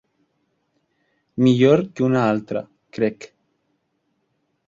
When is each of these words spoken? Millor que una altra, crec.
Millor 1.47 1.83
que 1.99 2.05
una 2.07 2.23
altra, 2.31 2.63
crec. 2.99 3.27